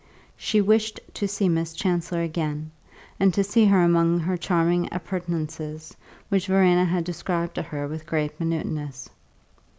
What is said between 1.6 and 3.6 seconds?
Chancellor again, and to